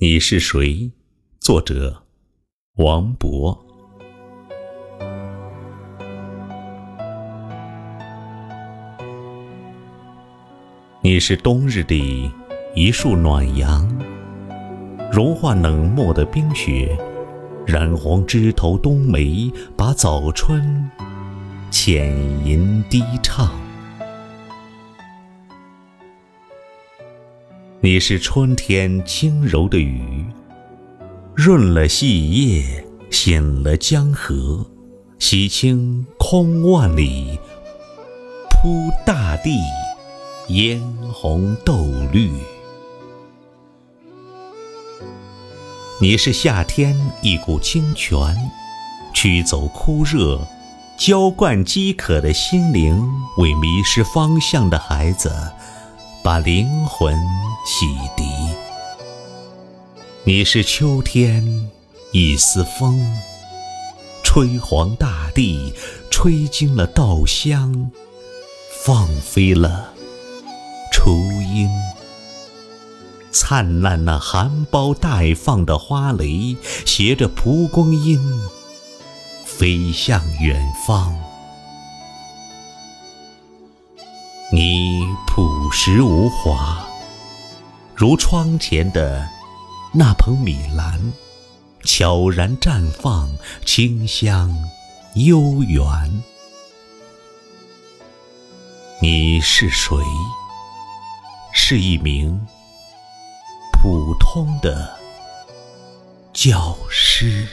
[0.00, 0.92] 你是谁？
[1.40, 2.04] 作者：
[2.76, 3.58] 王勃。
[11.02, 12.30] 你是冬日里
[12.76, 13.88] 一束暖阳，
[15.10, 16.96] 融化冷漠的冰雪，
[17.66, 20.88] 染红枝头冬梅，把早春
[21.72, 23.50] 浅吟低唱。
[27.90, 30.26] 你是春天轻柔的雨，
[31.34, 34.66] 润了细叶，醒了江河，
[35.18, 37.38] 洗清空万里，
[38.50, 39.56] 铺大地
[40.48, 40.78] 嫣
[41.10, 42.30] 红豆绿。
[45.98, 48.36] 你是夏天一股清泉，
[49.14, 50.46] 驱走枯热，
[50.98, 53.02] 浇灌饥渴的心灵，
[53.38, 55.32] 为迷失方向的孩子。
[56.20, 57.16] 把灵魂
[57.64, 57.86] 洗
[58.16, 58.24] 涤。
[60.24, 61.70] 你是秋天
[62.12, 63.00] 一丝风，
[64.22, 65.72] 吹黄大地，
[66.10, 67.90] 吹惊了稻香，
[68.84, 69.92] 放飞了
[70.92, 71.68] 雏鹰。
[73.30, 78.18] 灿烂那含苞待放的花蕾，携着蒲公英，
[79.44, 81.14] 飞向远方。
[84.50, 86.87] 你朴实无华，
[87.98, 89.28] 如窗前的
[89.92, 91.12] 那盆米兰，
[91.82, 93.28] 悄然绽放，
[93.66, 94.56] 清香
[95.16, 95.82] 悠远。
[99.02, 99.96] 你是谁？
[101.52, 102.40] 是一名
[103.72, 104.96] 普通的
[106.32, 107.48] 教师。